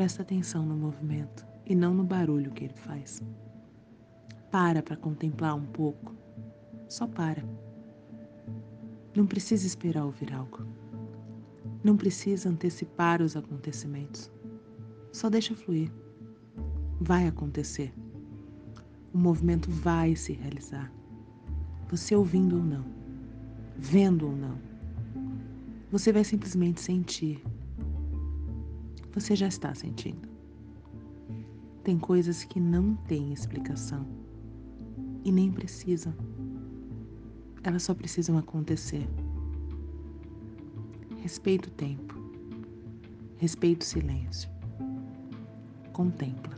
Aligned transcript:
Presta 0.00 0.22
atenção 0.22 0.64
no 0.64 0.74
movimento 0.74 1.46
e 1.66 1.74
não 1.74 1.92
no 1.92 2.02
barulho 2.02 2.52
que 2.52 2.64
ele 2.64 2.72
faz. 2.72 3.22
Para 4.50 4.82
para 4.82 4.96
contemplar 4.96 5.54
um 5.54 5.66
pouco. 5.66 6.16
Só 6.88 7.06
para. 7.06 7.44
Não 9.14 9.26
precisa 9.26 9.66
esperar 9.66 10.06
ouvir 10.06 10.32
algo. 10.32 10.66
Não 11.84 11.98
precisa 11.98 12.48
antecipar 12.48 13.20
os 13.20 13.36
acontecimentos. 13.36 14.30
Só 15.12 15.28
deixa 15.28 15.54
fluir. 15.54 15.92
Vai 16.98 17.26
acontecer. 17.28 17.92
O 19.12 19.18
movimento 19.18 19.70
vai 19.70 20.16
se 20.16 20.32
realizar. 20.32 20.90
Você 21.90 22.16
ouvindo 22.16 22.56
ou 22.56 22.64
não, 22.64 22.86
vendo 23.76 24.28
ou 24.28 24.34
não. 24.34 24.58
Você 25.92 26.10
vai 26.10 26.24
simplesmente 26.24 26.80
sentir. 26.80 27.44
Você 29.12 29.34
já 29.34 29.48
está 29.48 29.74
sentindo. 29.74 30.28
Tem 31.82 31.98
coisas 31.98 32.44
que 32.44 32.60
não 32.60 32.94
têm 32.94 33.32
explicação 33.32 34.06
e 35.24 35.32
nem 35.32 35.50
precisam. 35.50 36.14
Elas 37.62 37.82
só 37.82 37.94
precisam 37.94 38.38
acontecer. 38.38 39.08
Respeita 41.22 41.68
o 41.68 41.72
tempo. 41.72 42.14
Respeita 43.36 43.84
o 43.84 43.88
silêncio. 43.88 44.48
Contempla. 45.92 46.54